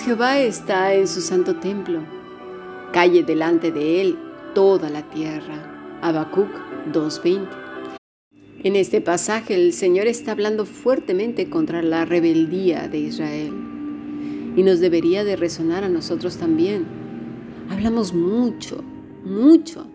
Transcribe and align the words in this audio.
Jehová 0.00 0.38
está 0.38 0.94
en 0.94 1.06
su 1.06 1.20
santo 1.20 1.56
templo. 1.56 2.00
Calle 2.92 3.22
delante 3.22 3.70
de 3.70 4.00
él 4.00 4.18
toda 4.54 4.88
la 4.88 5.02
tierra. 5.10 5.98
Habacuc 6.00 6.48
2.20. 6.92 7.48
En 8.64 8.76
este 8.76 9.00
pasaje 9.00 9.54
el 9.54 9.72
Señor 9.72 10.06
está 10.06 10.32
hablando 10.32 10.64
fuertemente 10.64 11.50
contra 11.50 11.82
la 11.82 12.04
rebeldía 12.04 12.88
de 12.88 12.98
Israel 12.98 13.52
y 14.56 14.62
nos 14.62 14.80
debería 14.80 15.24
de 15.24 15.36
resonar 15.36 15.84
a 15.84 15.88
nosotros 15.88 16.36
también. 16.36 16.86
Hablamos 17.68 18.14
mucho, 18.14 18.82
mucho. 19.24 19.86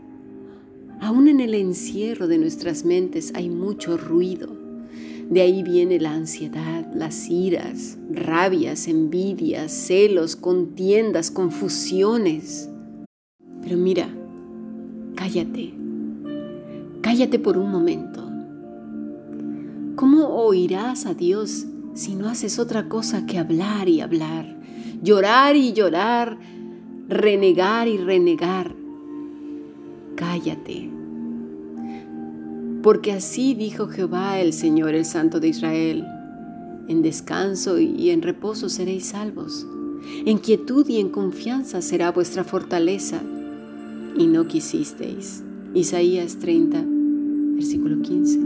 Aún 0.99 1.27
en 1.27 1.39
el 1.39 1.53
encierro 1.53 2.27
de 2.27 2.37
nuestras 2.37 2.85
mentes 2.85 3.31
hay 3.35 3.49
mucho 3.49 3.97
ruido. 3.97 4.55
De 5.29 5.41
ahí 5.41 5.63
viene 5.63 5.99
la 5.99 6.13
ansiedad, 6.13 6.85
las 6.93 7.29
iras, 7.29 7.96
rabias, 8.11 8.87
envidias, 8.87 9.71
celos, 9.71 10.35
contiendas, 10.35 11.31
confusiones. 11.31 12.69
Pero 13.61 13.77
mira, 13.77 14.07
cállate, 15.15 15.73
cállate 17.01 17.39
por 17.39 17.57
un 17.57 17.71
momento. 17.71 18.23
¿Cómo 19.95 20.27
oirás 20.27 21.05
a 21.05 21.13
Dios 21.13 21.65
si 21.93 22.15
no 22.15 22.29
haces 22.29 22.59
otra 22.59 22.87
cosa 22.87 23.25
que 23.25 23.39
hablar 23.39 23.89
y 23.89 24.01
hablar, 24.01 24.57
llorar 25.01 25.55
y 25.55 25.73
llorar, 25.73 26.37
renegar 27.09 27.87
y 27.87 27.97
renegar? 27.97 28.75
Cállate. 30.15 30.91
Porque 32.83 33.11
así 33.11 33.53
dijo 33.53 33.87
Jehová 33.87 34.39
el 34.39 34.53
Señor, 34.53 34.93
el 34.93 35.03
Santo 35.03 35.39
de 35.39 35.49
Israel, 35.49 36.05
en 36.87 37.01
descanso 37.01 37.79
y 37.79 38.09
en 38.09 38.21
reposo 38.21 38.69
seréis 38.69 39.07
salvos, 39.07 39.65
en 40.25 40.37
quietud 40.37 40.87
y 40.87 40.99
en 40.99 41.09
confianza 41.09 41.81
será 41.81 42.11
vuestra 42.11 42.43
fortaleza, 42.43 43.21
y 44.17 44.27
no 44.27 44.47
quisisteis. 44.47 45.43
Isaías 45.73 46.37
30, 46.37 46.83
versículo 47.55 48.01
15. 48.01 48.39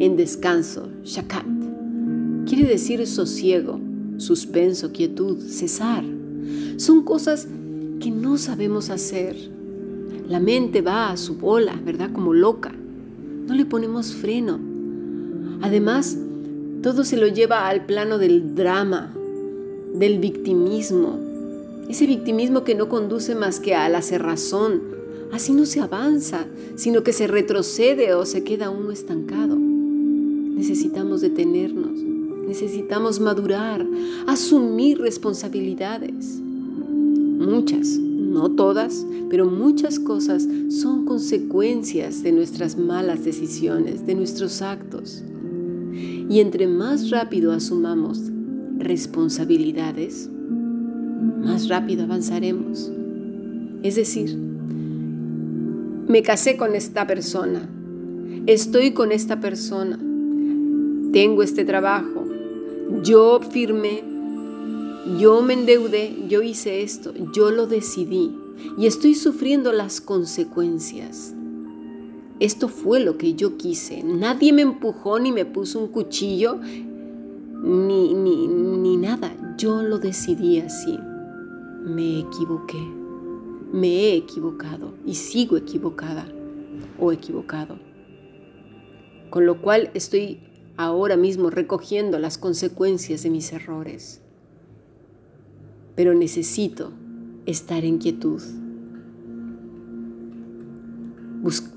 En 0.00 0.16
descanso, 0.16 0.88
shakat, 1.04 1.46
quiere 2.46 2.68
decir 2.68 3.06
sosiego, 3.06 3.80
suspenso, 4.16 4.92
quietud, 4.92 5.38
cesar. 5.38 6.04
Son 6.76 7.02
cosas 7.02 7.46
que 8.00 8.10
no 8.10 8.38
sabemos 8.38 8.90
hacer. 8.90 9.36
La 10.28 10.40
mente 10.40 10.80
va 10.80 11.10
a 11.10 11.16
su 11.16 11.36
bola, 11.36 11.80
¿verdad? 11.84 12.10
Como 12.12 12.32
loca. 12.32 12.72
No 13.46 13.54
le 13.54 13.64
ponemos 13.64 14.14
freno. 14.14 14.58
Además, 15.60 16.18
todo 16.82 17.04
se 17.04 17.16
lo 17.16 17.28
lleva 17.28 17.68
al 17.68 17.86
plano 17.86 18.18
del 18.18 18.56
drama, 18.56 19.14
del 19.94 20.18
victimismo. 20.18 21.18
Ese 21.88 22.06
victimismo 22.06 22.64
que 22.64 22.74
no 22.74 22.88
conduce 22.88 23.34
más 23.36 23.60
que 23.60 23.74
a 23.74 23.88
la 23.88 24.02
cerrazón. 24.02 24.82
Así 25.32 25.52
no 25.52 25.64
se 25.64 25.80
avanza, 25.80 26.46
sino 26.74 27.04
que 27.04 27.12
se 27.12 27.28
retrocede 27.28 28.14
o 28.14 28.26
se 28.26 28.42
queda 28.42 28.70
uno 28.70 28.90
estancado. 28.90 29.56
Necesitamos 29.56 31.20
detenernos, 31.20 31.98
necesitamos 32.46 33.20
madurar, 33.20 33.86
asumir 34.26 34.98
responsabilidades. 34.98 36.40
Muchas, 36.42 37.86
no 37.98 38.50
todas, 38.50 39.06
pero 39.30 39.46
muchas 39.46 39.98
cosas 39.98 40.46
son 40.68 41.04
consecuencias 41.04 42.22
de 42.22 42.32
nuestras 42.32 42.76
malas 42.76 43.24
decisiones, 43.24 44.04
de 44.06 44.14
nuestros 44.14 44.62
actos. 44.62 45.22
Y 46.32 46.40
entre 46.40 46.66
más 46.66 47.10
rápido 47.10 47.52
asumamos 47.52 48.18
responsabilidades, 48.78 50.30
más 51.44 51.68
rápido 51.68 52.04
avanzaremos. 52.04 52.90
Es 53.82 53.96
decir, 53.96 54.34
me 56.08 56.22
casé 56.22 56.56
con 56.56 56.74
esta 56.74 57.06
persona, 57.06 57.68
estoy 58.46 58.92
con 58.92 59.12
esta 59.12 59.40
persona, 59.40 59.98
tengo 61.12 61.42
este 61.42 61.66
trabajo, 61.66 62.24
yo 63.02 63.40
firmé, 63.50 64.02
yo 65.20 65.42
me 65.42 65.52
endeudé, 65.52 66.16
yo 66.30 66.40
hice 66.40 66.82
esto, 66.82 67.12
yo 67.34 67.50
lo 67.50 67.66
decidí 67.66 68.32
y 68.78 68.86
estoy 68.86 69.16
sufriendo 69.16 69.70
las 69.70 70.00
consecuencias. 70.00 71.34
Esto 72.42 72.66
fue 72.66 72.98
lo 72.98 73.18
que 73.18 73.34
yo 73.34 73.56
quise. 73.56 74.02
Nadie 74.02 74.52
me 74.52 74.62
empujó 74.62 75.20
ni 75.20 75.30
me 75.30 75.44
puso 75.44 75.78
un 75.78 75.86
cuchillo 75.86 76.56
ni, 76.56 78.14
ni, 78.14 78.48
ni 78.48 78.96
nada. 78.96 79.54
Yo 79.56 79.80
lo 79.80 80.00
decidí 80.00 80.58
así. 80.58 80.98
Me 81.84 82.18
equivoqué. 82.18 82.82
Me 83.72 83.86
he 83.86 84.16
equivocado 84.16 84.92
y 85.06 85.14
sigo 85.14 85.56
equivocada 85.56 86.26
o 86.98 87.12
equivocado. 87.12 87.78
Con 89.30 89.46
lo 89.46 89.62
cual 89.62 89.92
estoy 89.94 90.40
ahora 90.76 91.16
mismo 91.16 91.48
recogiendo 91.48 92.18
las 92.18 92.38
consecuencias 92.38 93.22
de 93.22 93.30
mis 93.30 93.52
errores. 93.52 94.20
Pero 95.94 96.12
necesito 96.12 96.90
estar 97.46 97.84
en 97.84 97.98
quietud. 97.98 98.42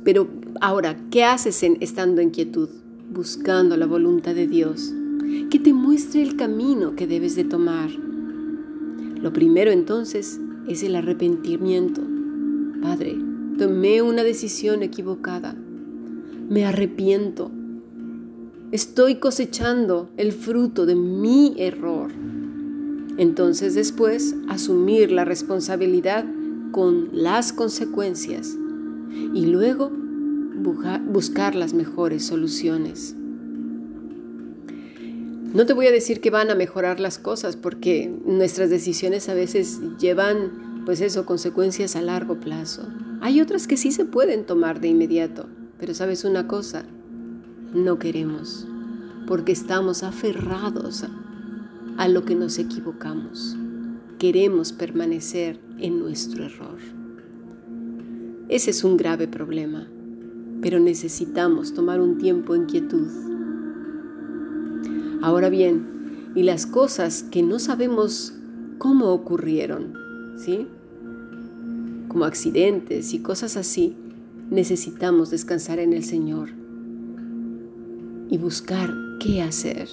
Pero 0.04 0.28
ahora, 0.62 0.98
¿qué 1.10 1.24
haces 1.24 1.64
en, 1.64 1.78
estando 1.82 2.22
en 2.22 2.30
quietud? 2.30 2.70
Buscando 3.12 3.78
la 3.78 3.86
voluntad 3.86 4.36
de 4.36 4.48
Dios, 4.48 4.94
que 5.50 5.60
te 5.60 5.74
muestre 5.74 6.22
el 6.22 6.36
camino 6.36 6.96
que 6.96 7.08
debes 7.08 7.36
de 7.36 7.46
tomar. 7.46 7.90
Lo 7.90 9.34
primero 9.34 9.72
entonces 9.72 10.40
es 10.68 10.84
el 10.84 10.96
arrepentimiento. 10.96 12.02
Padre, 12.82 13.18
tomé 13.58 14.02
una 14.02 14.24
decisión 14.24 14.84
equivocada. 14.84 15.56
Me 16.50 16.66
arrepiento. 16.66 17.50
Estoy 18.72 19.16
cosechando 19.16 20.10
el 20.18 20.32
fruto 20.32 20.86
de 20.86 20.96
mi 20.96 21.56
error. 21.58 22.12
Entonces 23.18 23.74
después 23.74 24.36
asumir 24.48 25.12
la 25.12 25.26
responsabilidad 25.26 26.26
con 26.72 27.10
las 27.14 27.54
consecuencias 27.54 28.58
y 29.34 29.46
luego 29.46 29.92
buscar 31.08 31.56
las 31.56 31.74
mejores 31.74 32.26
soluciones. 32.26 33.16
No 35.54 35.66
te 35.66 35.74
voy 35.74 35.88
a 35.88 35.92
decir 35.92 36.20
que 36.22 36.32
van 36.32 36.50
a 36.50 36.56
mejorar 36.56 37.00
las 37.00 37.18
cosas 37.18 37.56
porque 37.56 38.14
nuestras 38.26 38.70
decisiones 38.70 39.30
a 39.30 39.34
veces 39.34 39.80
llevan, 40.00 40.84
pues 40.86 41.02
eso, 41.02 41.26
consecuencias 41.26 41.96
a 41.96 42.02
largo 42.02 42.40
plazo. 42.40 42.88
Hay 43.22 43.40
otras 43.40 43.68
que 43.68 43.78
sí 43.78 43.92
se 43.92 44.06
pueden 44.06 44.46
tomar 44.46 44.82
de 44.82 44.90
inmediato, 44.90 45.48
pero 45.80 45.94
sabes 45.94 46.26
una 46.26 46.48
cosa, 46.48 46.84
no 47.74 48.00
queremos 48.00 48.68
porque 49.26 49.52
estamos 49.52 50.04
aferrados 50.04 51.06
a 51.98 52.08
lo 52.08 52.26
que 52.26 52.36
nos 52.36 52.60
equivocamos. 52.60 53.56
Queremos 54.20 54.72
permanecer 54.72 55.60
en 55.80 56.00
nuestro 56.00 56.46
error. 56.46 56.78
Ese 58.48 58.70
es 58.70 58.84
un 58.84 58.96
grave 58.96 59.28
problema, 59.28 59.88
pero 60.62 60.80
necesitamos 60.80 61.74
tomar 61.74 62.00
un 62.00 62.20
tiempo 62.20 62.54
en 62.54 62.66
quietud. 62.66 63.08
Ahora 65.22 65.50
bien, 65.50 66.32
y 66.36 66.44
las 66.44 66.68
cosas 66.68 67.24
que 67.24 67.42
no 67.42 67.58
sabemos 67.58 68.34
cómo 68.78 69.08
ocurrieron, 69.08 69.94
¿sí? 70.38 70.68
Como 72.08 72.26
accidentes 72.26 73.14
y 73.16 73.20
cosas 73.20 73.58
así, 73.58 73.96
necesitamos 74.52 75.32
descansar 75.32 75.80
en 75.80 75.94
el 75.94 76.04
Señor 76.04 76.50
y 78.30 78.38
buscar 78.38 78.94
qué 79.20 79.42
hacer. 79.42 79.88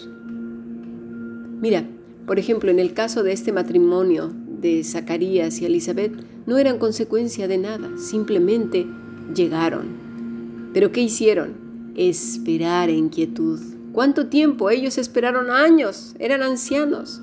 Mira, 1.60 1.86
por 2.26 2.38
ejemplo, 2.38 2.70
en 2.70 2.78
el 2.78 2.92
caso 2.92 3.22
de 3.22 3.32
este 3.32 3.52
matrimonio 3.52 4.32
de 4.62 4.82
Zacarías 4.84 5.60
y 5.60 5.66
Elizabeth, 5.66 6.12
no 6.46 6.56
eran 6.56 6.78
consecuencia 6.78 7.48
de 7.48 7.58
nada, 7.58 7.90
simplemente 7.98 8.86
llegaron. 9.34 10.70
Pero 10.72 10.92
¿qué 10.92 11.02
hicieron? 11.02 11.52
Esperar 11.96 12.88
en 12.88 13.10
quietud. 13.10 13.60
¿Cuánto 13.92 14.28
tiempo? 14.28 14.70
Ellos 14.70 14.96
esperaron 14.96 15.50
años, 15.50 16.14
eran 16.18 16.42
ancianos. 16.42 17.20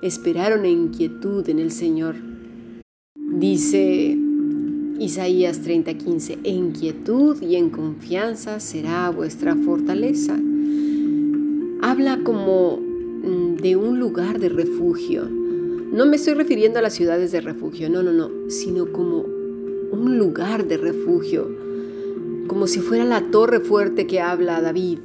Esperaron 0.00 0.64
en 0.64 0.88
quietud 0.88 1.46
en 1.48 1.58
el 1.58 1.70
Señor. 1.70 2.14
Dice 3.14 4.16
Isaías 4.98 5.60
30:15, 5.60 6.38
en 6.44 6.72
quietud 6.72 7.42
y 7.42 7.56
en 7.56 7.68
confianza 7.68 8.60
será 8.60 9.10
vuestra 9.10 9.54
fortaleza. 9.56 10.38
Habla 11.82 12.20
como 12.24 12.88
Mm, 13.22 13.56
de 13.56 13.76
un 13.76 13.98
lugar 13.98 14.38
de 14.38 14.48
refugio. 14.48 15.28
No 15.92 16.06
me 16.06 16.16
estoy 16.16 16.34
refiriendo 16.34 16.78
a 16.78 16.82
las 16.82 16.92
ciudades 16.92 17.32
de 17.32 17.40
refugio, 17.40 17.88
no, 17.88 18.02
no, 18.02 18.12
no, 18.12 18.30
sino 18.50 18.92
como 18.92 19.20
un 19.20 20.18
lugar 20.18 20.66
de 20.66 20.76
refugio, 20.76 21.48
como 22.46 22.66
si 22.66 22.80
fuera 22.80 23.04
la 23.04 23.30
torre 23.30 23.60
fuerte 23.60 24.06
que 24.06 24.20
habla 24.20 24.60
David, 24.60 24.98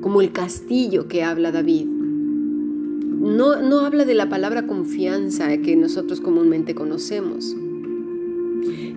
como 0.00 0.20
el 0.22 0.32
castillo 0.32 1.06
que 1.06 1.22
habla 1.22 1.52
David. 1.52 1.86
no, 1.86 3.60
no 3.60 3.80
habla 3.80 4.04
de 4.04 4.14
la 4.14 4.28
palabra 4.28 4.66
confianza 4.66 5.56
que 5.58 5.76
nosotros 5.76 6.20
comúnmente 6.20 6.74
conocemos. 6.74 7.54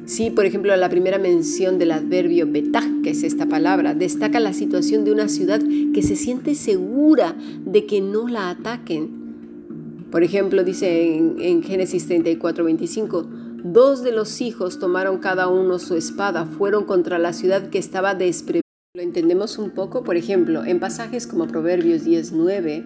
Sí, 0.10 0.32
por 0.32 0.46
ejemplo, 0.46 0.76
la 0.76 0.90
primera 0.90 1.20
mención 1.20 1.78
del 1.78 1.92
adverbio 1.92 2.48
betach, 2.52 3.02
que 3.04 3.12
es 3.12 3.24
esta 3.24 3.46
palabra, 3.48 3.94
destaca 3.94 4.40
la 4.40 4.54
situación 4.54 5.04
de 5.06 5.12
una 5.12 5.28
ciudad 5.28 5.62
que 5.94 6.02
se 6.02 6.16
siente 6.16 6.56
segura 6.56 7.36
de 7.64 7.86
que 7.86 8.02
no 8.02 8.28
la 8.28 8.50
ataquen. 8.50 9.19
Por 10.12 10.24
ejemplo, 10.24 10.64
dice 10.64 11.18
en, 11.18 11.62
Génesis 11.62 12.08
34, 12.08 12.64
25, 12.64 13.28
dos 13.64 14.04
de 14.04 14.12
los 14.12 14.42
hijos 14.42 14.80
tomaron 14.80 15.20
cada 15.20 15.48
uno 15.48 15.78
su 15.78 15.96
espada, 15.96 16.46
fueron 16.46 16.86
contra 16.86 17.20
la 17.20 17.32
ciudad 17.32 17.70
que 17.70 17.78
estaba 17.78 18.16
desprevenida. 18.16 18.64
Lo 18.96 19.04
entendemos 19.04 19.60
un 19.60 19.70
poco, 19.70 20.04
por 20.04 20.18
ejemplo, 20.18 20.66
en 20.66 20.80
pasajes 20.80 21.28
como 21.28 21.48
Proverbios 21.48 22.04
19 22.04 22.84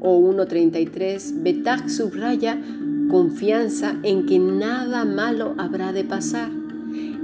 o 0.00 0.20
1.33, 0.20 1.42
Betach 1.42 1.88
subraya 1.88 2.62
confianza 3.10 3.98
en 4.04 4.26
que 4.26 4.38
nada 4.38 5.04
malo 5.04 5.54
habrá 5.58 5.92
de 5.92 6.04
pasar. 6.04 6.50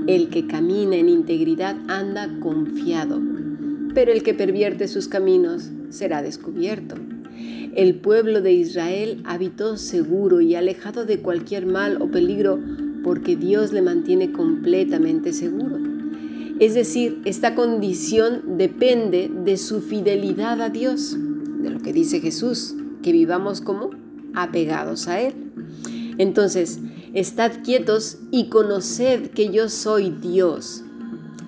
El 0.08 0.30
que 0.30 0.48
camina 0.48 0.96
en 0.96 1.08
integridad 1.08 1.76
anda 1.86 2.28
confiado, 2.40 3.20
pero 3.94 4.10
el 4.10 4.24
que 4.24 4.34
pervierte 4.34 4.88
sus 4.88 5.06
caminos 5.06 5.70
será 5.90 6.22
descubierto. 6.22 6.96
El 7.74 7.94
pueblo 7.96 8.42
de 8.42 8.52
Israel 8.52 9.22
habitó 9.24 9.76
seguro 9.76 10.40
y 10.40 10.54
alejado 10.54 11.06
de 11.06 11.20
cualquier 11.20 11.66
mal 11.66 12.00
o 12.02 12.10
peligro 12.10 12.58
porque 13.02 13.36
Dios 13.36 13.72
le 13.72 13.82
mantiene 13.82 14.32
completamente 14.32 15.32
seguro. 15.32 15.78
Es 16.60 16.74
decir, 16.74 17.20
esta 17.24 17.54
condición 17.54 18.56
depende 18.56 19.30
de 19.44 19.56
su 19.56 19.80
fidelidad 19.80 20.60
a 20.60 20.68
Dios, 20.68 21.16
de 21.62 21.70
lo 21.70 21.80
que 21.80 21.92
dice 21.92 22.20
Jesús, 22.20 22.74
que 23.02 23.12
vivamos 23.12 23.60
como 23.60 23.90
apegados 24.34 25.08
a 25.08 25.20
Él. 25.20 25.34
Entonces, 26.18 26.78
estad 27.14 27.62
quietos 27.64 28.18
y 28.30 28.48
conoced 28.48 29.30
que 29.30 29.50
yo 29.50 29.68
soy 29.68 30.10
Dios. 30.10 30.84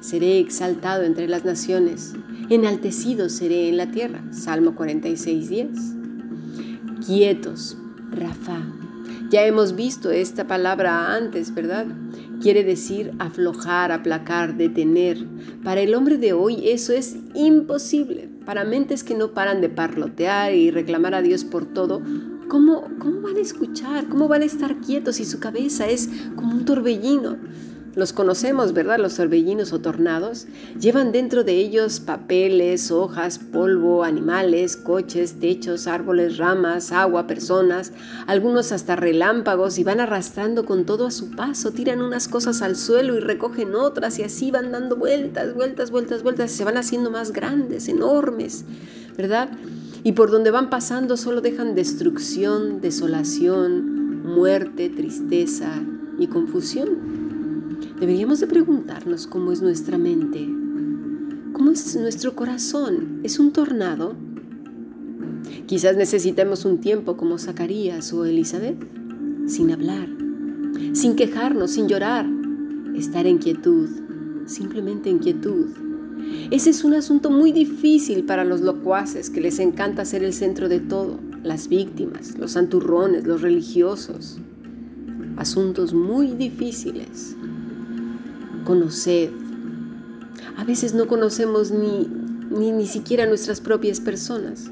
Seré 0.00 0.38
exaltado 0.38 1.04
entre 1.04 1.28
las 1.28 1.44
naciones, 1.44 2.14
enaltecido 2.50 3.28
seré 3.28 3.68
en 3.68 3.76
la 3.76 3.90
tierra. 3.90 4.22
Salmo 4.30 4.74
46, 4.74 5.48
10. 5.48 5.68
Quietos, 7.06 7.76
Rafa. 8.10 8.62
Ya 9.30 9.44
hemos 9.44 9.74
visto 9.74 10.10
esta 10.10 10.46
palabra 10.46 11.14
antes, 11.14 11.54
¿verdad? 11.54 11.86
Quiere 12.40 12.62
decir 12.62 13.12
aflojar, 13.18 13.90
aplacar, 13.90 14.56
detener. 14.56 15.26
Para 15.62 15.80
el 15.80 15.94
hombre 15.94 16.18
de 16.18 16.32
hoy 16.32 16.68
eso 16.68 16.92
es 16.92 17.16
imposible. 17.34 18.28
Para 18.44 18.64
mentes 18.64 19.02
que 19.02 19.14
no 19.14 19.32
paran 19.32 19.60
de 19.60 19.70
parlotear 19.70 20.54
y 20.54 20.70
reclamar 20.70 21.14
a 21.14 21.22
Dios 21.22 21.44
por 21.44 21.64
todo, 21.64 22.02
¿Cómo, 22.48 22.88
¿Cómo 22.98 23.22
van 23.22 23.36
a 23.36 23.40
escuchar? 23.40 24.06
¿Cómo 24.08 24.28
van 24.28 24.42
a 24.42 24.44
estar 24.44 24.76
quietos 24.76 25.16
si 25.16 25.24
su 25.24 25.40
cabeza 25.40 25.88
es 25.88 26.10
como 26.36 26.54
un 26.54 26.64
torbellino? 26.66 27.38
Los 27.96 28.12
conocemos, 28.12 28.72
¿verdad? 28.72 28.98
Los 28.98 29.14
torbellinos 29.16 29.72
o 29.72 29.80
tornados. 29.80 30.46
Llevan 30.80 31.12
dentro 31.12 31.44
de 31.44 31.52
ellos 31.54 32.00
papeles, 32.00 32.90
hojas, 32.90 33.38
polvo, 33.38 34.02
animales, 34.02 34.76
coches, 34.76 35.38
techos, 35.38 35.86
árboles, 35.86 36.38
ramas, 36.38 36.90
agua, 36.90 37.26
personas, 37.26 37.92
algunos 38.26 38.72
hasta 38.72 38.96
relámpagos 38.96 39.78
y 39.78 39.84
van 39.84 40.00
arrastrando 40.00 40.64
con 40.64 40.86
todo 40.86 41.06
a 41.06 41.12
su 41.12 41.30
paso. 41.30 41.70
Tiran 41.70 42.02
unas 42.02 42.26
cosas 42.26 42.62
al 42.62 42.74
suelo 42.74 43.14
y 43.14 43.20
recogen 43.20 43.74
otras 43.76 44.18
y 44.18 44.24
así 44.24 44.50
van 44.50 44.72
dando 44.72 44.96
vueltas, 44.96 45.54
vueltas, 45.54 45.90
vueltas, 45.92 46.22
vueltas 46.24 46.50
se 46.50 46.64
van 46.64 46.76
haciendo 46.76 47.12
más 47.12 47.32
grandes, 47.32 47.88
enormes, 47.88 48.64
¿verdad? 49.16 49.50
y 50.04 50.12
por 50.12 50.30
donde 50.30 50.50
van 50.50 50.68
pasando 50.68 51.16
solo 51.16 51.40
dejan 51.40 51.74
destrucción, 51.74 52.82
desolación, 52.82 54.22
muerte, 54.22 54.90
tristeza 54.90 55.82
y 56.18 56.26
confusión. 56.26 57.23
Deberíamos 58.04 58.38
de 58.40 58.46
preguntarnos 58.46 59.26
cómo 59.26 59.50
es 59.50 59.62
nuestra 59.62 59.96
mente, 59.96 60.46
cómo 61.54 61.70
es 61.70 61.96
nuestro 61.96 62.36
corazón. 62.36 63.20
¿Es 63.22 63.38
un 63.38 63.50
tornado? 63.50 64.14
Quizás 65.64 65.96
necesitemos 65.96 66.66
un 66.66 66.82
tiempo 66.82 67.16
como 67.16 67.38
Zacarías 67.38 68.12
o 68.12 68.26
Elizabeth, 68.26 68.76
sin 69.46 69.70
hablar, 69.70 70.06
sin 70.92 71.16
quejarnos, 71.16 71.70
sin 71.70 71.88
llorar, 71.88 72.26
estar 72.94 73.26
en 73.26 73.38
quietud, 73.38 73.88
simplemente 74.44 75.08
en 75.08 75.18
quietud 75.18 75.68
ese 76.50 76.68
es 76.68 76.84
un 76.84 76.92
asunto 76.92 77.30
muy 77.30 77.52
difícil 77.52 78.24
para 78.24 78.44
los 78.44 78.60
locuaces 78.60 79.30
que 79.30 79.40
les 79.40 79.58
encanta 79.60 80.04
ser 80.04 80.22
el 80.22 80.34
centro 80.34 80.68
de 80.68 80.80
todo, 80.80 81.20
las 81.42 81.68
víctimas, 81.68 82.36
los 82.38 82.52
santurrones, 82.52 83.26
los 83.26 83.40
religiosos. 83.40 84.40
Asuntos 85.36 85.94
muy 85.94 86.32
difíciles. 86.32 87.34
Conoced. 88.64 89.30
A 90.56 90.64
veces 90.64 90.94
no 90.94 91.06
conocemos 91.06 91.70
ni, 91.70 92.08
ni, 92.50 92.72
ni 92.72 92.86
siquiera 92.86 93.26
nuestras 93.26 93.60
propias 93.60 94.00
personas. 94.00 94.70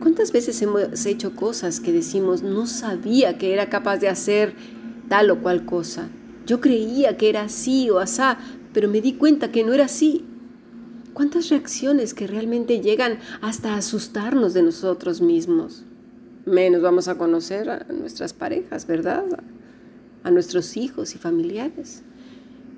¿Cuántas 0.00 0.30
veces 0.30 0.60
hemos 0.62 1.06
hecho 1.06 1.34
cosas 1.34 1.80
que 1.80 1.92
decimos 1.92 2.42
no 2.42 2.66
sabía 2.66 3.36
que 3.36 3.52
era 3.52 3.68
capaz 3.68 3.96
de 3.96 4.08
hacer 4.08 4.54
tal 5.08 5.30
o 5.30 5.42
cual 5.42 5.64
cosa? 5.64 6.08
Yo 6.46 6.60
creía 6.60 7.16
que 7.16 7.28
era 7.28 7.42
así 7.42 7.90
o 7.90 7.98
asá, 7.98 8.38
pero 8.72 8.88
me 8.88 9.00
di 9.00 9.14
cuenta 9.14 9.50
que 9.50 9.64
no 9.64 9.72
era 9.72 9.86
así. 9.86 10.24
¿Cuántas 11.12 11.48
reacciones 11.48 12.14
que 12.14 12.28
realmente 12.28 12.80
llegan 12.80 13.18
hasta 13.40 13.74
asustarnos 13.74 14.54
de 14.54 14.62
nosotros 14.62 15.20
mismos? 15.20 15.84
Menos 16.46 16.80
vamos 16.80 17.08
a 17.08 17.18
conocer 17.18 17.68
a 17.68 17.86
nuestras 17.92 18.32
parejas, 18.32 18.86
¿verdad? 18.86 19.24
A 20.22 20.30
nuestros 20.30 20.76
hijos 20.76 21.16
y 21.16 21.18
familiares. 21.18 22.02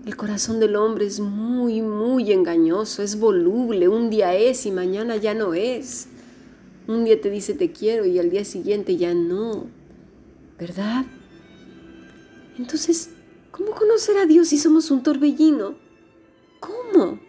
El 0.06 0.16
corazón 0.16 0.60
del 0.60 0.76
hombre 0.76 1.04
es 1.04 1.20
muy, 1.20 1.82
muy 1.82 2.32
engañoso, 2.32 3.02
es 3.02 3.18
voluble, 3.18 3.86
un 3.86 4.08
día 4.08 4.34
es 4.34 4.64
y 4.64 4.70
mañana 4.70 5.16
ya 5.16 5.34
no 5.34 5.52
es. 5.52 6.08
Un 6.86 7.04
día 7.04 7.20
te 7.20 7.28
dice 7.28 7.52
te 7.52 7.70
quiero 7.70 8.06
y 8.06 8.18
al 8.18 8.30
día 8.30 8.44
siguiente 8.46 8.96
ya 8.96 9.12
no, 9.12 9.66
¿verdad? 10.58 11.04
Entonces, 12.58 13.10
¿cómo 13.50 13.72
conocer 13.72 14.16
a 14.16 14.24
Dios 14.24 14.48
si 14.48 14.58
somos 14.58 14.90
un 14.90 15.02
torbellino? 15.02 15.74
¿Cómo? 16.60 17.20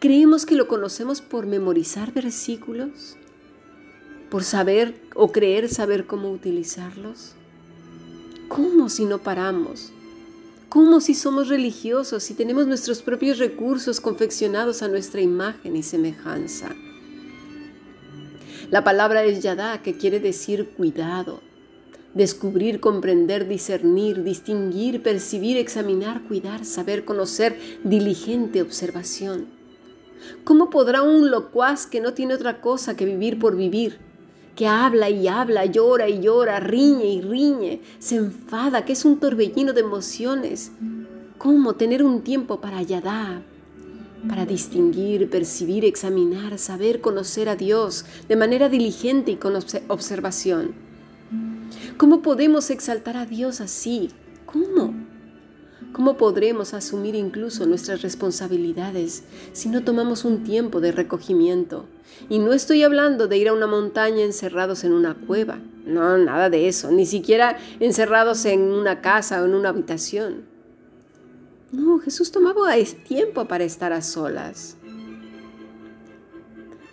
¿Creemos 0.00 0.46
que 0.46 0.56
lo 0.56 0.66
conocemos 0.66 1.20
por 1.20 1.46
memorizar 1.46 2.12
versículos? 2.12 3.16
¿Por 4.30 4.42
saber 4.42 5.00
o 5.14 5.30
creer 5.30 5.68
saber 5.68 6.06
cómo 6.06 6.32
utilizarlos? 6.32 7.34
¿Cómo 8.48 8.88
si 8.88 9.04
no 9.04 9.18
paramos? 9.18 9.92
¿Cómo 10.70 11.00
si 11.00 11.16
somos 11.16 11.48
religiosos, 11.48 12.22
si 12.22 12.34
tenemos 12.34 12.64
nuestros 12.64 13.02
propios 13.02 13.38
recursos 13.38 14.00
confeccionados 14.00 14.82
a 14.82 14.88
nuestra 14.88 15.20
imagen 15.20 15.74
y 15.74 15.82
semejanza? 15.82 16.76
La 18.70 18.84
palabra 18.84 19.24
es 19.24 19.42
yadá, 19.42 19.82
que 19.82 19.98
quiere 19.98 20.20
decir 20.20 20.70
cuidado, 20.76 21.40
descubrir, 22.14 22.78
comprender, 22.78 23.48
discernir, 23.48 24.22
distinguir, 24.22 25.02
percibir, 25.02 25.56
examinar, 25.56 26.22
cuidar, 26.28 26.64
saber, 26.64 27.04
conocer, 27.04 27.58
diligente 27.82 28.62
observación. 28.62 29.46
¿Cómo 30.44 30.70
podrá 30.70 31.02
un 31.02 31.32
locuaz 31.32 31.88
que 31.88 32.00
no 32.00 32.14
tiene 32.14 32.34
otra 32.34 32.60
cosa 32.60 32.96
que 32.96 33.06
vivir 33.06 33.40
por 33.40 33.56
vivir, 33.56 33.98
que 34.60 34.68
habla 34.68 35.08
y 35.08 35.26
habla, 35.26 35.64
llora 35.64 36.06
y 36.06 36.20
llora, 36.20 36.60
riñe 36.60 37.06
y 37.06 37.22
riñe, 37.22 37.80
se 37.98 38.16
enfada, 38.16 38.84
que 38.84 38.92
es 38.92 39.06
un 39.06 39.18
torbellino 39.18 39.72
de 39.72 39.80
emociones? 39.80 40.70
¿Cómo 41.38 41.76
tener 41.76 42.02
un 42.02 42.20
tiempo 42.20 42.60
para 42.60 42.82
Yadá, 42.82 43.40
para 44.28 44.44
distinguir, 44.44 45.30
percibir, 45.30 45.86
examinar, 45.86 46.58
saber 46.58 47.00
conocer 47.00 47.48
a 47.48 47.56
Dios 47.56 48.04
de 48.28 48.36
manera 48.36 48.68
diligente 48.68 49.30
y 49.30 49.36
con 49.36 49.54
observación? 49.88 50.74
¿Cómo 51.96 52.20
podemos 52.20 52.68
exaltar 52.68 53.16
a 53.16 53.24
Dios 53.24 53.62
así? 53.62 54.10
¿Cómo? 54.44 54.92
¿Cómo 55.92 56.16
podremos 56.16 56.72
asumir 56.72 57.16
incluso 57.16 57.66
nuestras 57.66 58.02
responsabilidades 58.02 59.24
si 59.52 59.68
no 59.68 59.82
tomamos 59.82 60.24
un 60.24 60.44
tiempo 60.44 60.80
de 60.80 60.92
recogimiento? 60.92 61.86
Y 62.28 62.38
no 62.38 62.52
estoy 62.52 62.84
hablando 62.84 63.26
de 63.26 63.38
ir 63.38 63.48
a 63.48 63.52
una 63.52 63.66
montaña 63.66 64.22
encerrados 64.22 64.84
en 64.84 64.92
una 64.92 65.14
cueva, 65.14 65.58
no, 65.84 66.16
nada 66.16 66.48
de 66.48 66.68
eso, 66.68 66.92
ni 66.92 67.06
siquiera 67.06 67.58
encerrados 67.80 68.44
en 68.44 68.60
una 68.60 69.00
casa 69.00 69.42
o 69.42 69.46
en 69.46 69.54
una 69.54 69.70
habitación. 69.70 70.44
No, 71.72 71.98
Jesús 71.98 72.30
tomaba 72.30 72.72
tiempo 73.08 73.46
para 73.46 73.64
estar 73.64 73.92
a 73.92 74.02
solas. 74.02 74.76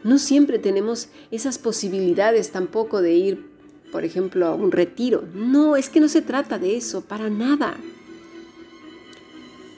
No 0.04 0.18
siempre 0.18 0.58
tenemos 0.58 1.10
esas 1.30 1.60
posibilidades 1.60 2.52
tampoco 2.52 3.02
de 3.02 3.14
ir, 3.14 3.50
por 3.92 4.06
ejemplo, 4.06 4.48
a 4.48 4.56
un 4.56 4.72
retiro. 4.72 5.24
No, 5.36 5.76
es 5.76 5.90
que 5.90 6.00
no 6.00 6.08
se 6.08 6.22
trata 6.22 6.58
de 6.58 6.78
eso, 6.78 7.02
para 7.02 7.30
nada 7.30 7.78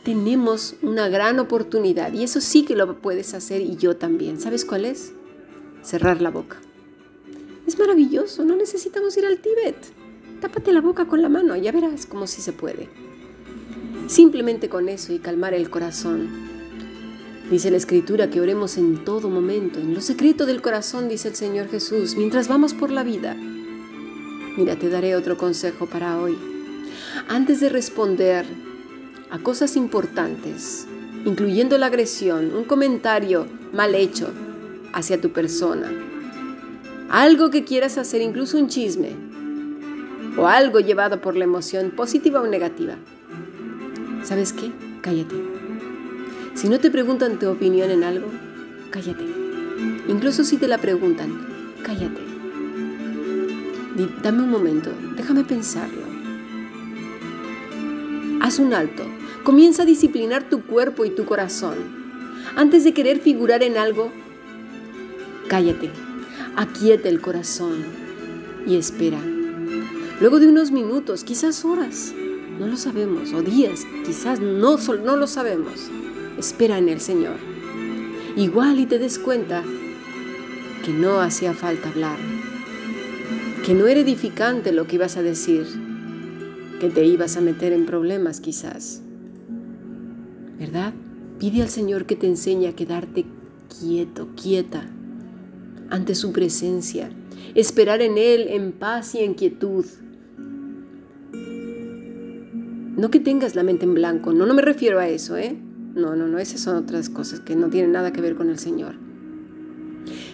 tenemos 0.09 0.73
una 0.81 1.07
gran 1.07 1.37
oportunidad 1.37 2.11
y 2.13 2.23
eso 2.23 2.41
sí 2.41 2.65
que 2.65 2.75
lo 2.75 2.99
puedes 2.99 3.35
hacer 3.35 3.61
y 3.61 3.75
yo 3.75 3.95
también. 3.95 4.41
¿Sabes 4.41 4.65
cuál 4.65 4.85
es? 4.85 5.11
Cerrar 5.83 6.19
la 6.19 6.31
boca. 6.31 6.57
Es 7.67 7.77
maravilloso, 7.77 8.43
no 8.43 8.55
necesitamos 8.55 9.15
ir 9.17 9.27
al 9.27 9.37
Tíbet. 9.37 9.75
Tápate 10.41 10.73
la 10.73 10.81
boca 10.81 11.05
con 11.05 11.21
la 11.21 11.29
mano, 11.29 11.55
ya 11.55 11.71
verás 11.71 12.07
cómo 12.07 12.25
sí 12.25 12.41
se 12.41 12.53
puede. 12.53 12.89
Simplemente 14.07 14.67
con 14.67 14.89
eso 14.89 15.13
y 15.13 15.19
calmar 15.19 15.53
el 15.53 15.69
corazón. 15.69 16.27
Dice 17.51 17.69
la 17.69 17.77
Escritura 17.77 18.31
que 18.31 18.41
oremos 18.41 18.79
en 18.79 19.05
todo 19.05 19.29
momento, 19.29 19.77
en 19.77 19.93
lo 19.93 20.01
secreto 20.01 20.47
del 20.47 20.63
corazón, 20.63 21.07
dice 21.07 21.27
el 21.27 21.35
Señor 21.35 21.67
Jesús, 21.69 22.15
mientras 22.15 22.47
vamos 22.47 22.73
por 22.73 22.89
la 22.89 23.03
vida. 23.03 23.35
Mira, 24.57 24.75
te 24.75 24.89
daré 24.89 25.15
otro 25.15 25.37
consejo 25.37 25.85
para 25.85 26.19
hoy. 26.19 26.35
Antes 27.27 27.59
de 27.59 27.69
responder 27.69 28.47
a 29.29 29.39
cosas 29.39 29.75
importantes, 29.75 30.88
incluyendo 31.25 31.77
la 31.77 31.88
agresión, 31.88 32.55
un 32.55 32.63
comentario 32.63 33.48
mal 33.74 33.95
hecho 33.95 34.31
hacia 34.93 35.21
tu 35.21 35.31
persona, 35.31 35.91
algo 37.09 37.50
que 37.50 37.63
quieras 37.63 37.98
hacer, 37.98 38.21
incluso 38.21 38.57
un 38.57 38.67
chisme, 38.67 39.15
o 40.38 40.48
algo 40.48 40.79
llevado 40.79 41.21
por 41.21 41.36
la 41.36 41.43
emoción 41.43 41.91
positiva 41.91 42.41
o 42.41 42.48
negativa. 42.48 42.95
¿Sabes 44.24 44.53
qué? 44.53 44.71
Cállate. 45.01 45.36
Si 46.53 46.69
no 46.69 46.79
te 46.79 46.91
preguntan 46.91 47.39
tu 47.39 47.50
opinión 47.50 47.89
en 47.89 48.03
algo, 48.03 48.27
cállate. 48.91 49.25
Incluso 50.07 50.43
si 50.43 50.57
te 50.57 50.67
la 50.67 50.77
preguntan, 50.77 51.48
cállate. 51.83 52.21
Dame 54.24 54.43
un 54.43 54.50
momento, 54.50 54.91
déjame 55.15 55.43
pensarlo. 55.43 55.98
Haz 58.49 58.57
un 58.57 58.73
alto. 58.73 59.03
Comienza 59.43 59.83
a 59.83 59.85
disciplinar 59.85 60.49
tu 60.49 60.63
cuerpo 60.63 61.05
y 61.05 61.11
tu 61.11 61.23
corazón. 61.25 61.75
Antes 62.55 62.83
de 62.83 62.95
querer 62.95 63.19
figurar 63.19 63.61
en 63.61 63.77
algo, 63.77 64.11
cállate, 65.47 65.91
aquieta 66.55 67.09
el 67.09 67.21
corazón 67.21 67.85
y 68.65 68.75
espera. 68.75 69.19
Luego 70.19 70.39
de 70.39 70.47
unos 70.47 70.71
minutos, 70.71 71.23
quizás 71.23 71.63
horas, 71.63 72.11
no 72.59 72.65
lo 72.65 72.75
sabemos, 72.75 73.33
o 73.33 73.43
días, 73.43 73.85
quizás 74.03 74.39
no, 74.39 74.77
no 74.77 75.15
lo 75.15 75.27
sabemos, 75.27 75.91
espera 76.39 76.79
en 76.79 76.89
el 76.89 77.01
Señor. 77.01 77.35
Igual 78.35 78.79
y 78.79 78.87
te 78.87 78.97
des 78.97 79.19
cuenta 79.19 79.63
que 80.83 80.91
no 80.91 81.21
hacía 81.21 81.53
falta 81.53 81.89
hablar, 81.89 82.17
que 83.63 83.75
no 83.75 83.85
era 83.85 83.99
edificante 83.99 84.71
lo 84.71 84.87
que 84.87 84.95
ibas 84.95 85.17
a 85.17 85.21
decir, 85.21 85.67
que 86.79 86.89
te 86.89 87.05
ibas 87.05 87.38
a 87.38 87.41
meter 87.41 87.74
en 87.74 87.86
problemas 87.86 88.39
quizás. 88.39 89.01
¿Verdad? 90.57 90.93
Pide 91.39 91.62
al 91.62 91.69
Señor 91.69 92.05
que 92.05 92.15
te 92.15 92.27
enseñe 92.27 92.67
a 92.67 92.75
quedarte 92.75 93.25
quieto, 93.79 94.29
quieta, 94.36 94.89
ante 95.89 96.15
su 96.15 96.31
presencia, 96.31 97.09
esperar 97.55 98.01
en 98.01 98.17
Él 98.17 98.48
en 98.50 98.71
paz 98.71 99.15
y 99.15 99.19
en 99.19 99.33
quietud, 99.33 99.86
no 103.00 103.09
que 103.09 103.21
tengas 103.21 103.55
la 103.55 103.63
mente 103.63 103.86
en 103.86 103.93
blanco, 103.93 104.33
no, 104.33 104.45
no 104.45 104.53
me 104.53 104.62
refiero 104.62 105.00
a 105.00 105.07
eso, 105.07 105.38
¿eh? 105.38 105.55
No, 105.95 106.15
no, 106.15 106.27
no, 106.27 106.38
esas 106.38 106.59
son 106.59 106.75
otras 106.75 107.09
cosas 107.09 107.39
que 107.39 107.55
no 107.55 107.69
tienen 107.69 107.93
nada 107.93 108.12
que 108.12 108.19
ver 108.19 108.36
con 108.36 108.50
el 108.50 108.59
Señor. 108.59 108.95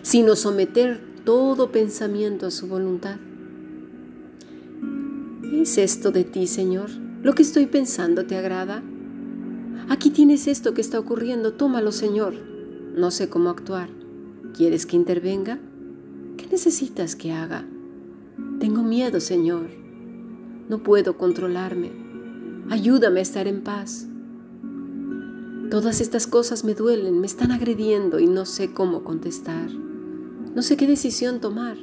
Sino 0.02 0.36
someter 0.36 1.00
todo 1.24 1.72
pensamiento 1.72 2.48
a 2.48 2.52
su 2.52 2.68
voluntad. 2.68 3.18
¿Es 5.62 5.78
esto 5.78 6.12
de 6.12 6.26
ti, 6.26 6.48
Señor? 6.48 6.90
¿Lo 7.24 7.34
que 7.34 7.42
estoy 7.42 7.66
pensando 7.66 8.26
te 8.26 8.36
agrada? 8.36 8.84
Aquí 9.90 10.10
tienes 10.10 10.48
esto 10.48 10.74
que 10.74 10.82
está 10.82 11.00
ocurriendo, 11.00 11.54
tómalo, 11.54 11.94
Señor. 11.94 12.36
No 12.96 13.10
sé 13.10 13.30
cómo 13.30 13.50
actuar. 13.50 13.90
¿Quieres 14.54 14.86
que 14.86 14.98
intervenga? 14.98 15.58
¿Qué 16.38 16.46
necesitas 16.48 17.16
que 17.16 17.32
haga? 17.32 17.66
Tengo 18.60 18.84
miedo, 18.84 19.22
Señor. 19.22 19.70
No 20.68 20.84
puedo 20.84 21.18
controlarme. 21.18 21.92
Ayúdame 22.70 23.22
a 23.22 23.24
estar 23.24 23.48
en 23.48 23.64
paz. 23.64 24.08
Todas 25.72 26.02
estas 26.02 26.28
cosas 26.28 26.66
me 26.66 26.76
duelen, 26.76 27.22
me 27.22 27.28
están 27.28 27.52
agrediendo 27.52 28.20
y 28.20 28.28
no 28.28 28.46
sé 28.46 28.74
cómo 28.74 29.04
contestar. 29.06 29.72
No 29.72 30.62
sé 30.62 30.76
qué 30.76 30.86
decisión 30.86 31.40
tomar. 31.40 31.78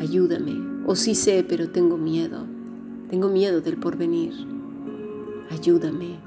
Ayúdame. 0.00 0.67
O 0.88 0.96
sí 0.96 1.14
sé, 1.14 1.44
pero 1.46 1.68
tengo 1.68 1.98
miedo. 1.98 2.46
Tengo 3.10 3.28
miedo 3.28 3.60
del 3.60 3.76
porvenir. 3.76 4.32
Ayúdame. 5.50 6.18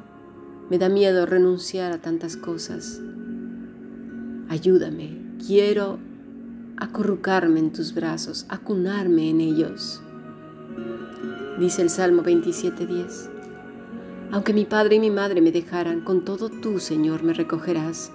Me 0.70 0.78
da 0.78 0.88
miedo 0.88 1.26
renunciar 1.26 1.92
a 1.92 1.98
tantas 1.98 2.38
cosas. 2.38 3.02
Ayúdame. 4.50 5.18
Quiero 5.48 5.98
acurrucarme 6.78 7.60
en 7.60 7.74
tus 7.74 7.96
brazos, 7.96 8.46
acunarme 8.50 9.32
en 9.32 9.42
ellos. 9.42 10.00
Dice 11.60 11.82
el 11.82 11.90
Salmo 11.90 12.22
27:10. 12.22 13.32
Aunque 14.30 14.54
mi 14.54 14.66
padre 14.66 14.98
y 14.98 15.00
mi 15.00 15.10
madre 15.10 15.42
me 15.42 15.52
dejaran, 15.52 16.02
con 16.02 16.24
todo 16.24 16.50
tú, 16.50 16.78
Señor, 16.78 17.24
me 17.24 17.34
recogerás. 17.34 18.12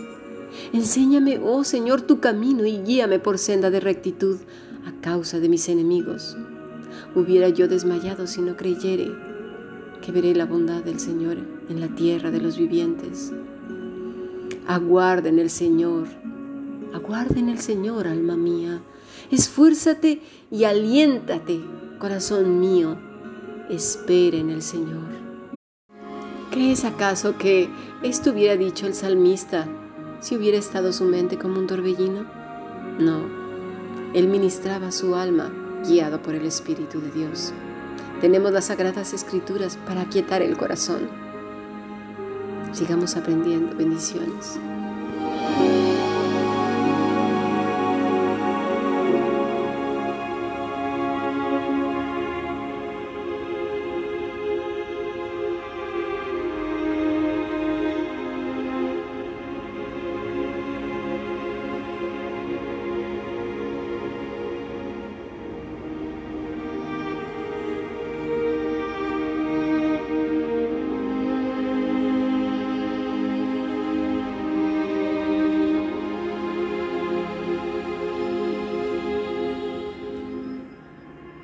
Enséñame, 0.73 1.41
oh 1.43 1.65
Señor, 1.65 2.03
tu 2.03 2.21
camino 2.21 2.65
y 2.65 2.79
guíame 2.85 3.19
por 3.19 3.39
senda 3.39 3.69
de 3.71 3.81
rectitud 3.81 4.39
a 4.87 4.93
causa 5.01 5.41
de 5.41 5.49
mis 5.49 5.69
enemigos. 5.69 6.37
Hubiera 7.15 7.49
yo 7.49 7.69
desmayado 7.69 8.27
si 8.27 8.41
no 8.41 8.57
creyere 8.57 9.13
que 10.01 10.13
veré 10.13 10.35
la 10.35 10.47
bondad 10.47 10.83
del 10.83 11.01
Señor 11.01 11.39
en 11.69 11.81
la 11.81 11.89
tierra 11.89 12.31
de 12.31 12.41
los 12.41 12.57
vivientes. 12.57 13.33
Aguarda 14.67 15.29
en 15.29 15.39
el 15.39 15.51
Señor, 15.51 16.07
aguarda 16.95 17.39
en 17.39 17.49
el 17.49 17.59
Señor, 17.59 18.07
alma 18.07 18.37
mía. 18.37 18.81
Esfuérzate 19.31 20.21
y 20.51 20.65
aliéntate, 20.65 21.61
corazón 21.99 22.61
mío 22.61 22.97
espere 23.69 24.39
en 24.39 24.51
el 24.51 24.63
Señor. 24.63 25.27
¿Crees 26.51 26.85
acaso 26.85 27.37
que 27.37 27.69
esto 28.03 28.31
hubiera 28.31 28.57
dicho 28.57 28.87
el 28.87 28.95
salmista 28.95 29.67
si 30.21 30.37
hubiera 30.37 30.57
estado 30.57 30.93
su 30.93 31.05
mente 31.05 31.37
como 31.37 31.59
un 31.59 31.67
torbellino? 31.67 32.25
No, 32.99 33.46
él 34.15 34.29
ministraba 34.29 34.93
su 34.93 35.15
alma 35.15 35.53
guiado 35.87 36.23
por 36.23 36.35
el 36.35 36.47
Espíritu 36.47 37.01
de 37.01 37.11
Dios. 37.11 37.53
Tenemos 38.21 38.53
las 38.53 38.67
sagradas 38.67 39.13
escrituras 39.13 39.79
para 39.87 40.03
aquietar 40.03 40.43
el 40.43 40.57
corazón. 40.57 41.09
Sigamos 42.73 43.17
aprendiendo. 43.17 43.77
Bendiciones. 43.77 44.59